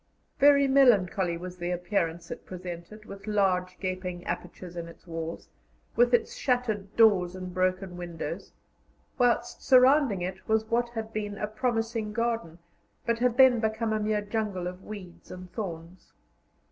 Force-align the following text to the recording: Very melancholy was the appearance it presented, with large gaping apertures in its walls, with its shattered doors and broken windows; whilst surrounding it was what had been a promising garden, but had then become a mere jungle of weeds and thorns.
Very 0.39 0.67
melancholy 0.67 1.37
was 1.37 1.57
the 1.57 1.69
appearance 1.69 2.31
it 2.31 2.43
presented, 2.43 3.05
with 3.05 3.27
large 3.27 3.77
gaping 3.79 4.25
apertures 4.25 4.75
in 4.75 4.87
its 4.87 5.05
walls, 5.05 5.47
with 5.95 6.11
its 6.11 6.33
shattered 6.33 6.95
doors 6.95 7.35
and 7.35 7.53
broken 7.53 7.97
windows; 7.97 8.51
whilst 9.19 9.61
surrounding 9.61 10.23
it 10.23 10.47
was 10.47 10.65
what 10.65 10.89
had 10.89 11.13
been 11.13 11.37
a 11.37 11.45
promising 11.45 12.13
garden, 12.13 12.57
but 13.05 13.19
had 13.19 13.37
then 13.37 13.59
become 13.59 13.93
a 13.93 13.99
mere 13.99 14.21
jungle 14.23 14.65
of 14.65 14.83
weeds 14.83 15.29
and 15.29 15.51
thorns. 15.53 16.11